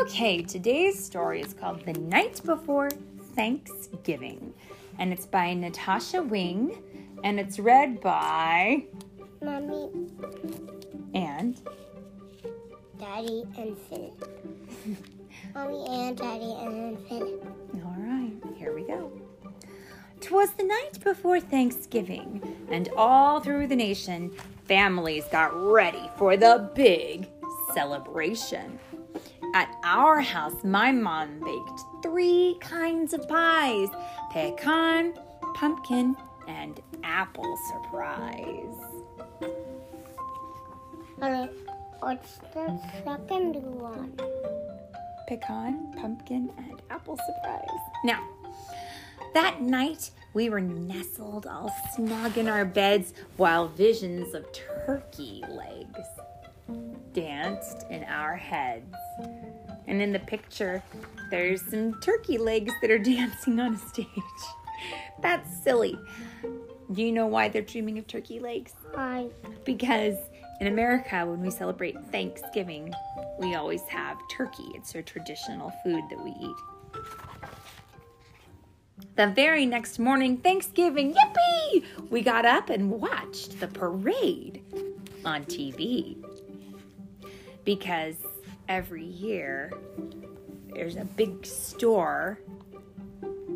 Okay, 0.00 0.40
today's 0.40 1.02
story 1.04 1.42
is 1.42 1.52
called 1.52 1.84
The 1.84 1.92
Night 1.92 2.40
Before 2.46 2.88
Thanksgiving, 3.34 4.54
and 4.98 5.12
it's 5.12 5.26
by 5.26 5.52
Natasha 5.52 6.22
Wing, 6.22 6.82
and 7.22 7.38
it's 7.38 7.58
read 7.58 8.00
by 8.00 8.84
Mommy, 9.42 9.90
and 11.12 11.60
Daddy, 12.98 13.44
and 13.58 13.76
Philip. 13.76 14.64
Mommy 15.54 15.86
and 15.86 16.16
Daddy 16.16 16.54
and 16.58 16.98
Philip. 17.06 17.44
All 17.84 17.96
right, 17.98 18.32
here 18.56 18.74
we 18.74 18.84
go. 18.84 19.12
'Twas 20.20 20.52
the 20.52 20.64
night 20.64 20.98
before 21.04 21.40
Thanksgiving, 21.40 22.40
and 22.70 22.88
all 22.96 23.40
through 23.40 23.66
the 23.66 23.76
nation, 23.76 24.30
families 24.64 25.24
got 25.30 25.54
ready 25.54 26.10
for 26.16 26.38
the 26.38 26.70
big 26.74 27.28
celebration. 27.74 28.78
At 29.54 29.76
our 29.84 30.20
house, 30.20 30.62
my 30.62 30.92
mom 30.92 31.40
baked 31.40 31.80
three 32.02 32.56
kinds 32.60 33.12
of 33.12 33.28
pies 33.28 33.88
pecan, 34.32 35.14
pumpkin, 35.54 36.16
and 36.46 36.80
apple 37.02 37.56
surprise. 37.68 38.76
Alright, 41.22 41.50
what's 42.00 42.38
the 42.54 42.80
second 43.04 43.56
one? 43.62 44.16
pecan, 45.30 45.94
pumpkin, 45.96 46.50
and 46.58 46.82
apple 46.90 47.16
surprise. 47.16 47.78
Now, 48.04 48.26
that 49.32 49.60
night 49.62 50.10
we 50.34 50.50
were 50.50 50.60
nestled 50.60 51.46
all 51.46 51.72
snug 51.94 52.36
in 52.36 52.48
our 52.48 52.64
beds 52.64 53.14
while 53.36 53.68
visions 53.68 54.34
of 54.34 54.44
turkey 54.52 55.44
legs 55.48 56.00
danced 57.12 57.86
in 57.90 58.02
our 58.04 58.34
heads. 58.34 58.94
And 59.90 60.00
in 60.00 60.12
the 60.12 60.20
picture, 60.20 60.84
there's 61.30 61.62
some 61.62 62.00
turkey 62.00 62.38
legs 62.38 62.72
that 62.80 62.92
are 62.92 62.98
dancing 63.14 63.58
on 63.58 63.74
a 63.74 63.78
stage. 63.78 64.06
That's 65.20 65.62
silly. 65.62 65.98
Do 66.92 67.02
you 67.02 67.10
know 67.10 67.26
why 67.26 67.48
they're 67.48 67.60
dreaming 67.62 67.98
of 67.98 68.06
turkey 68.06 68.38
legs? 68.38 68.72
I 68.96 69.28
because 69.64 70.16
in 70.60 70.68
America, 70.68 71.26
when 71.26 71.40
we 71.40 71.50
celebrate 71.50 71.96
Thanksgiving, 72.12 72.94
we 73.38 73.56
always 73.56 73.82
have 73.88 74.16
turkey. 74.30 74.70
It's 74.74 74.94
a 74.94 75.02
traditional 75.02 75.72
food 75.82 76.04
that 76.08 76.22
we 76.22 76.30
eat. 76.30 76.56
The 79.16 79.26
very 79.28 79.66
next 79.66 79.98
morning, 79.98 80.36
Thanksgiving, 80.36 81.14
yippee! 81.14 82.10
We 82.10 82.22
got 82.22 82.44
up 82.44 82.70
and 82.70 82.90
watched 82.90 83.58
the 83.58 83.66
parade 83.66 84.62
on 85.24 85.44
TV. 85.46 86.16
Because 87.64 88.16
every 88.70 89.04
year, 89.04 89.72
there's 90.72 90.94
a 90.94 91.04
big 91.04 91.44
store 91.44 92.38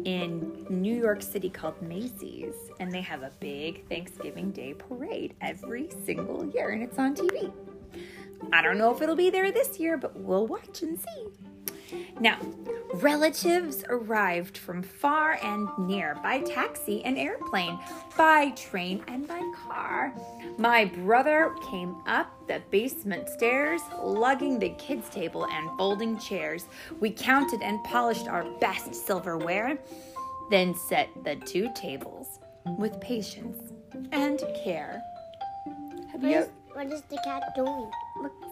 in 0.05 0.67
New 0.69 0.95
York 0.95 1.23
City 1.23 1.49
called 1.49 1.81
Macy's, 1.81 2.55
and 2.81 2.93
they 2.93 3.01
have 3.01 3.23
a 3.23 3.31
big 3.39 3.89
Thanksgiving 3.89 4.51
Day 4.51 4.75
parade 4.75 5.35
every 5.41 5.89
single 6.05 6.45
year, 6.47 6.71
and 6.71 6.83
it's 6.83 6.99
on 6.99 7.15
TV. 7.15 7.51
I 8.53 8.61
don't 8.61 8.77
know 8.77 8.95
if 8.95 9.01
it'll 9.01 9.15
be 9.15 9.31
there 9.31 9.53
this 9.53 9.79
year, 9.79 9.97
but 9.97 10.19
we'll 10.19 10.49
watch 10.49 10.83
and 10.83 10.99
see. 10.99 11.27
Now, 12.21 12.39
relatives 12.95 13.85
arrived 13.89 14.57
from 14.57 14.83
far 14.83 15.39
and 15.43 15.69
near 15.79 16.17
by 16.23 16.41
taxi 16.41 17.05
and 17.05 17.19
airplane, 17.19 17.79
by 18.17 18.51
train 18.51 19.03
and 19.09 19.27
by 19.27 19.41
car. 19.67 20.15
My 20.59 20.85
brother 20.85 21.55
came 21.71 21.97
up 22.07 22.31
the 22.47 22.63
basement 22.71 23.29
stairs, 23.29 23.81
lugging 24.03 24.59
the 24.59 24.71
kids' 24.71 25.09
table 25.09 25.47
and 25.47 25.71
folding 25.77 26.19
chairs. 26.19 26.67
We 27.01 27.11
counted 27.11 27.63
and 27.63 27.83
polished 27.85 28.29
our 28.29 28.45
best 28.61 28.95
silverware, 28.95 29.79
then 30.51 30.75
set 30.75 31.09
the 31.25 31.37
two 31.37 31.71
tables 31.75 32.39
with 32.79 33.01
patience 33.01 33.73
and 34.13 34.43
care. 34.63 35.03
Have 36.13 36.23
what 36.23 36.31
you 36.31 36.39
is, 36.39 36.49
what 36.73 36.87
is 36.93 37.03
the 37.03 37.19
cat 37.25 37.43
doing? 37.57 37.91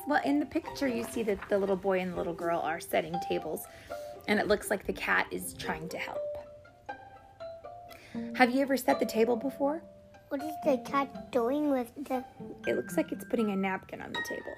Well 0.06 0.20
in 0.24 0.40
the 0.40 0.46
picture 0.46 0.88
you 0.88 1.04
see 1.04 1.22
that 1.24 1.38
the 1.48 1.58
little 1.58 1.76
boy 1.76 2.00
and 2.00 2.12
the 2.12 2.16
little 2.16 2.34
girl 2.34 2.60
are 2.60 2.80
setting 2.80 3.14
tables 3.28 3.64
and 4.28 4.38
it 4.38 4.46
looks 4.46 4.70
like 4.70 4.86
the 4.86 4.92
cat 4.92 5.26
is 5.30 5.54
trying 5.54 5.88
to 5.88 5.98
help. 5.98 6.18
Have 8.34 8.50
you 8.50 8.60
ever 8.60 8.76
set 8.76 9.00
the 9.00 9.06
table 9.06 9.36
before? 9.36 9.82
What 10.28 10.42
is 10.42 10.52
the 10.64 10.78
cat 10.84 11.32
doing 11.32 11.70
with 11.70 11.92
the? 12.04 12.24
It 12.66 12.76
looks 12.76 12.96
like 12.96 13.12
it's 13.12 13.24
putting 13.24 13.50
a 13.50 13.56
napkin 13.56 14.00
on 14.00 14.12
the 14.12 14.22
table. 14.28 14.54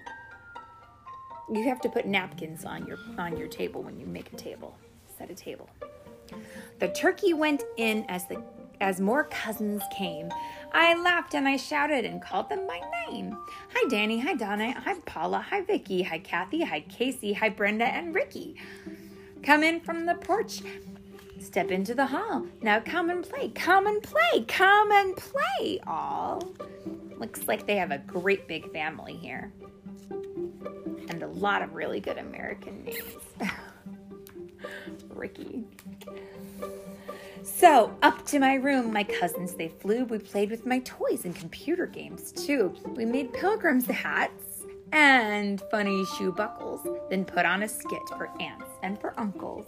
You 1.53 1.69
have 1.69 1.81
to 1.83 1.89
put 1.89 2.07
napkins 2.07 2.65
on 2.65 2.87
your 2.87 2.99
on 3.19 3.37
your 3.37 3.49
table 3.49 3.83
when 3.83 3.99
you 3.99 4.07
make 4.07 4.33
a 4.33 4.37
table 4.37 4.77
set 5.17 5.31
a 5.31 5.35
table. 5.35 5.69
The 6.81 6.89
turkey 6.89 7.35
went 7.35 7.63
in 7.77 8.05
as 8.09 8.27
the 8.27 8.43
as 8.81 9.01
more 9.01 9.25
cousins 9.25 9.83
came. 9.97 10.31
I 10.73 10.95
laughed 10.95 11.35
and 11.35 11.47
i 11.47 11.57
shouted 11.57 12.05
and 12.05 12.21
called 12.21 12.49
them 12.49 12.67
by 12.67 12.81
name. 13.09 13.37
Hi 13.75 13.89
danny. 13.89 14.21
Hi 14.21 14.35
donna. 14.35 14.73
Hi 14.73 14.95
paula. 15.07 15.39
Hi 15.51 15.61
vicky. 15.63 16.03
Hi 16.03 16.19
kathy. 16.19 16.63
Hi 16.63 16.81
casey. 16.81 17.33
Hi 17.35 17.49
brenda 17.49 17.85
and 17.85 18.15
ricky. 18.15 18.57
Come 19.43 19.63
in 19.63 19.81
from 19.81 20.07
the 20.07 20.15
porch. 20.15 20.63
Step 21.41 21.71
into 21.71 21.95
the 21.95 22.07
hall. 22.07 22.47
Now 22.63 22.81
come 22.81 23.11
and 23.11 23.23
play. 23.23 23.51
Come 23.51 23.87
and 23.87 24.03
play. 24.03 24.45
Come 24.49 24.91
and 24.91 25.17
play 25.17 25.81
all. 25.87 26.55
Looks 27.19 27.47
like 27.47 27.67
they 27.67 27.77
have 27.77 27.91
a 27.91 27.99
great 27.99 28.49
big 28.49 28.73
family 28.73 29.15
here. 29.17 29.53
And 30.11 31.23
a 31.23 31.29
lot 31.29 31.63
of 31.63 31.75
really 31.75 32.01
good 32.01 32.19
american 32.19 32.83
names 32.85 33.05
ricky 35.15 35.65
so, 37.45 37.95
up 38.03 38.25
to 38.27 38.39
my 38.39 38.55
room, 38.55 38.91
my 38.91 39.05
cousins 39.05 39.53
they 39.53 39.69
flew. 39.69 40.07
We 40.07 40.19
played 40.19 40.51
with 40.51 40.65
my 40.65 40.79
toys 40.79 41.27
and 41.27 41.37
computer 41.37 41.87
games 41.87 42.33
too. 42.33 42.75
We 42.97 43.05
made 43.05 43.35
pilgrims 43.35 43.87
hats 43.87 44.63
and 44.93 45.61
funny 45.71 46.07
shoe 46.17 46.33
buckles, 46.33 46.87
then 47.11 47.27
put 47.27 47.45
on 47.45 47.63
a 47.63 47.69
skit 47.69 48.01
for 48.17 48.31
aunts 48.41 48.71
and 48.83 48.99
for 48.99 49.13
uncles. 49.21 49.67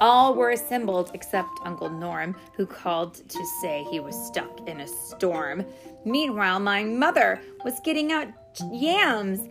All 0.00 0.34
were 0.34 0.50
assembled 0.50 1.10
except 1.14 1.48
Uncle 1.64 1.90
Norm, 1.90 2.36
who 2.52 2.64
called 2.64 3.14
to 3.28 3.46
say 3.60 3.84
he 3.90 3.98
was 3.98 4.14
stuck 4.26 4.68
in 4.68 4.80
a 4.80 4.86
storm. 4.86 5.64
Meanwhile, 6.04 6.60
my 6.60 6.84
mother 6.84 7.40
was 7.64 7.80
getting 7.80 8.12
out 8.12 8.28
yams, 8.70 9.48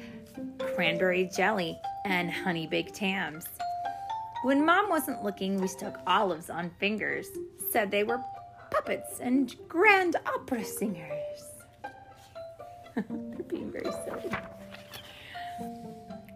cranberry 0.76 1.30
jelly, 1.36 1.80
and 2.06 2.32
honey 2.32 2.68
baked 2.68 2.98
hams. 2.98 3.46
When 4.44 4.66
mom 4.66 4.90
wasn't 4.90 5.24
looking, 5.24 5.60
we 5.60 5.68
stuck 5.68 6.00
olives 6.06 6.50
on 6.50 6.72
fingers, 6.80 7.28
said 7.72 7.92
they 7.92 8.04
were 8.04 8.22
puppets 8.72 9.20
and 9.20 9.56
grand 9.68 10.16
opera 10.26 10.64
singers. 10.66 11.44
They're 12.96 13.44
being 13.48 13.72
very 13.72 13.92
silly. 14.06 14.32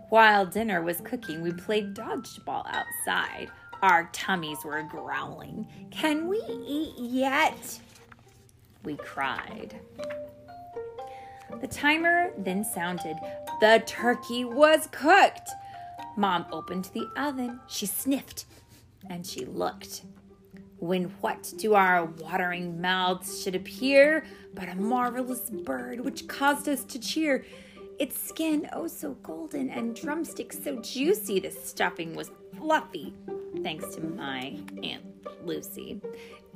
While 0.09 0.45
dinner 0.45 0.81
was 0.81 1.01
cooking, 1.01 1.41
we 1.41 1.51
played 1.51 1.93
dodgeball 1.93 2.65
outside. 2.67 3.49
Our 3.81 4.09
tummies 4.13 4.59
were 4.63 4.81
growling. 4.83 5.67
Can 5.91 6.27
we 6.27 6.37
eat 6.47 6.93
yet? 6.97 7.79
We 8.83 8.95
cried. 8.95 9.79
The 11.59 11.67
timer 11.67 12.31
then 12.37 12.63
sounded. 12.63 13.17
The 13.59 13.83
turkey 13.85 14.45
was 14.45 14.87
cooked. 14.91 15.49
Mom 16.15 16.45
opened 16.51 16.91
the 16.93 17.07
oven. 17.17 17.59
She 17.67 17.85
sniffed 17.85 18.45
and 19.09 19.25
she 19.25 19.45
looked. 19.45 20.03
When 20.77 21.05
what 21.21 21.43
to 21.59 21.73
our 21.73 22.05
watering 22.05 22.79
mouths 22.79 23.41
should 23.41 23.55
appear 23.55 24.23
but 24.53 24.69
a 24.69 24.75
marvelous 24.75 25.49
bird 25.49 26.01
which 26.01 26.27
caused 26.27 26.69
us 26.69 26.83
to 26.85 26.99
cheer. 26.99 27.45
Its 27.99 28.19
skin 28.19 28.69
oh 28.73 28.85
so 28.85 29.13
golden 29.23 29.71
and 29.71 29.95
drumsticks 29.95 30.63
so 30.63 30.79
juicy, 30.81 31.39
the 31.39 31.49
stuffing 31.49 32.13
was 32.15 32.29
fluffy, 32.55 33.11
thanks 33.63 33.95
to 33.95 34.01
my 34.01 34.55
Aunt 34.83 35.03
Lucy. 35.43 35.99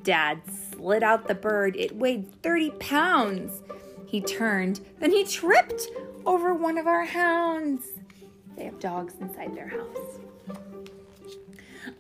Dad 0.04 0.42
slid 0.71 1.01
out 1.01 1.27
the 1.27 1.33
bird. 1.36 1.75
It 1.75 1.95
weighed 1.95 2.31
30 2.44 2.71
pounds. 2.71 3.62
He 4.06 4.21
turned, 4.21 4.81
then 5.00 5.12
he 5.12 5.24
tripped 5.24 5.88
over 6.25 6.53
one 6.53 6.77
of 6.77 6.88
our 6.88 7.06
hounds. 7.06 7.85
They 8.56 8.65
have 8.65 8.79
dogs 8.79 9.13
inside 9.19 9.56
their 9.56 9.68
house. 9.68 10.19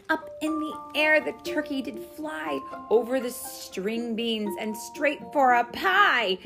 Up 0.09 0.29
in 0.41 0.59
the 0.59 0.73
air, 0.95 1.21
the 1.21 1.33
turkey 1.43 1.81
did 1.81 1.97
fly 2.17 2.59
over 2.89 3.19
the 3.19 3.31
string 3.31 4.15
beans 4.15 4.55
and 4.59 4.75
straight 4.75 5.21
for 5.31 5.53
a 5.53 5.63
pie. 5.63 6.37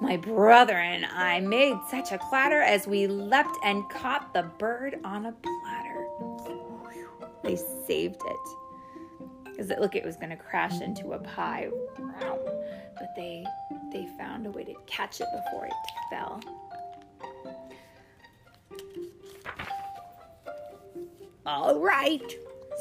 My 0.00 0.16
brother 0.16 0.78
and 0.78 1.04
I 1.04 1.40
made 1.40 1.76
such 1.90 2.12
a 2.12 2.18
clatter 2.18 2.62
as 2.62 2.86
we 2.86 3.06
leapt 3.06 3.58
and 3.64 3.88
caught 3.90 4.32
the 4.32 4.44
bird 4.58 4.98
on 5.04 5.26
a 5.26 5.32
platter. 5.32 6.06
They 7.42 7.56
saved 7.86 8.22
it. 8.24 9.40
Because 9.44 9.70
it 9.70 9.80
looked 9.80 9.96
it 9.96 10.04
was 10.04 10.16
going 10.16 10.30
to 10.30 10.36
crash 10.36 10.80
into 10.80 11.12
a 11.12 11.18
pie. 11.18 11.68
But 11.98 13.14
they 13.16 13.44
they 13.92 14.06
found 14.16 14.46
a 14.46 14.50
way 14.50 14.64
to 14.64 14.74
catch 14.86 15.20
it 15.20 15.26
before 15.44 15.66
it 15.66 15.72
fell. 16.08 16.40
All 21.52 21.80
right, 21.80 22.38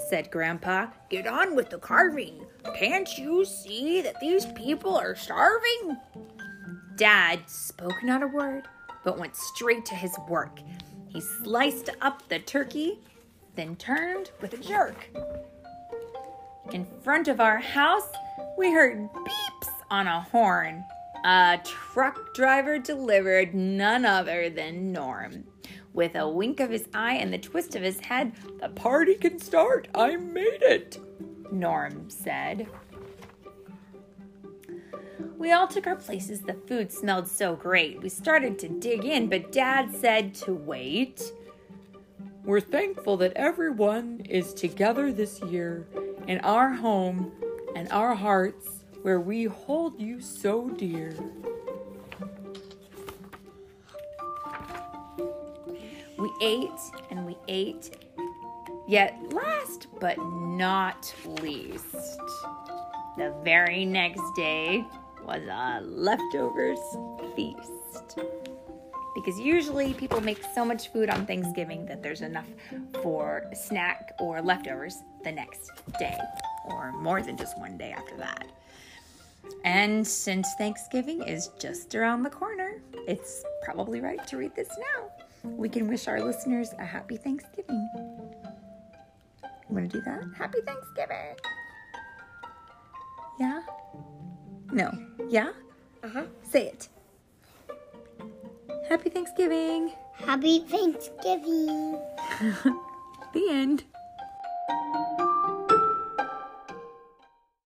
said 0.10 0.30
Grandpa. 0.30 0.90
Get 1.10 1.26
on 1.26 1.56
with 1.56 1.72
the 1.72 1.80
carving. 1.80 2.46
Can't 2.78 3.10
you 3.18 3.44
see 3.44 4.00
that 4.02 4.20
these 4.20 4.46
people 4.46 4.96
are 4.96 5.16
starving? 5.16 5.98
Dad 6.96 7.40
spoke 7.50 8.04
not 8.04 8.22
a 8.22 8.28
word, 8.28 8.66
but 9.04 9.18
went 9.18 9.36
straight 9.36 9.88
to 9.88 9.96
his 9.96 10.16
work. 10.28 10.60
He 11.08 11.20
sliced 11.20 11.90
up 12.02 12.30
the 12.30 12.38
turkey, 12.38 13.00
then 13.56 13.76
turned 13.76 14.30
with 14.40 14.54
a 14.54 14.58
jerk. 14.58 15.10
In 16.72 16.86
front 17.02 17.28
of 17.28 17.40
our 17.40 17.58
house, 17.58 18.08
we 18.56 18.72
heard 18.72 19.00
beeps 19.00 19.70
on 19.90 20.06
a 20.06 20.22
horn. 20.22 20.84
A 21.26 21.60
truck 21.66 22.36
driver 22.36 22.78
delivered 22.78 23.56
none 23.56 24.06
other 24.06 24.48
than 24.52 24.92
Norm. 24.92 25.46
With 25.94 26.16
a 26.16 26.28
wink 26.30 26.60
of 26.60 26.70
his 26.70 26.88
eye 26.94 27.16
and 27.16 27.34
the 27.34 27.38
twist 27.38 27.76
of 27.76 27.82
his 27.82 28.00
head, 28.00 28.34
the 28.62 28.70
party 28.70 29.16
can 29.16 29.40
start. 29.40 29.88
I 29.96 30.16
made 30.16 30.62
it, 30.62 31.00
Norm 31.52 32.10
said. 32.10 32.68
We 35.38 35.52
all 35.54 35.68
took 35.68 35.88
our 35.88 35.96
places. 35.96 36.42
The 36.42 36.54
food 36.54 36.92
smelled 36.92 37.28
so 37.28 37.56
great. 37.56 38.02
We 38.02 38.10
started 38.10 38.60
to 38.60 38.68
dig 38.68 39.06
in, 39.06 39.30
but 39.30 39.52
Dad 39.52 39.96
said 39.96 40.36
to 40.36 40.54
wait. 40.54 41.32
We're 42.44 42.60
thankful 42.60 43.18
that 43.18 43.34
everyone 43.34 44.22
is 44.30 44.54
together 44.54 45.12
this 45.12 45.42
year 45.44 45.88
in 46.28 46.40
our 46.40 46.74
home 46.74 47.32
and 47.76 47.90
our 47.92 48.16
hearts 48.16 48.84
where 49.02 49.20
we 49.20 49.46
hold 49.46 50.00
you 50.00 50.20
so 50.20 50.70
dear. 50.70 51.16
Ate 56.42 56.80
and 57.10 57.26
we 57.26 57.38
ate, 57.48 57.98
yet 58.88 59.18
last 59.32 59.88
but 60.00 60.18
not 60.18 61.14
least, 61.42 61.94
the 63.18 63.34
very 63.44 63.86
next 63.86 64.24
day 64.36 64.86
was 65.26 65.42
a 65.44 65.82
leftovers 65.84 66.80
feast. 67.36 68.20
Because 69.16 69.40
usually 69.40 69.94
people 69.94 70.22
make 70.22 70.42
so 70.56 70.64
much 70.64 70.92
food 70.94 71.10
on 71.10 71.26
Thanksgiving 71.26 71.86
that 71.88 72.02
there's 72.02 72.22
enough 72.22 72.48
for 73.02 73.44
snack 73.54 74.14
or 74.20 74.42
leftovers 74.42 74.96
the 75.24 75.32
next 75.32 75.72
day, 76.00 76.18
or 76.66 76.94
more 76.94 77.22
than 77.22 77.36
just 77.36 77.58
one 77.60 77.78
day 77.78 77.92
after 77.92 78.16
that. 78.18 78.46
And 79.66 80.08
since 80.08 80.54
Thanksgiving 80.58 81.24
is 81.24 81.50
just 81.60 81.96
around 81.96 82.24
the 82.24 82.30
corner, 82.30 82.82
it's 83.08 83.44
probably 83.64 84.00
right 84.00 84.26
to 84.28 84.38
read 84.38 84.56
this 84.56 84.70
now. 84.70 85.10
We 85.44 85.70
can 85.70 85.88
wish 85.88 86.08
our 86.08 86.22
listeners 86.22 86.74
a 86.80 86.86
happy 86.86 87.18
Thanksgiving. 87.18 87.90
You 89.44 89.76
want 89.76 89.92
to 89.92 89.98
do 89.98 90.04
that? 90.04 90.24
Happy 90.38 90.60
Thanksgiving. 90.66 91.36
Yeah? 93.40 93.62
No. 94.72 94.92
Yeah? 95.30 95.52
Uh 96.04 96.10
huh. 96.10 96.24
Say 96.50 96.68
it. 96.68 96.90
Happy 98.90 99.10
Thanksgiving. 99.10 99.92
Happy 100.14 100.60
Thanksgiving. 100.60 102.00
The 103.32 103.48
end. 103.52 103.84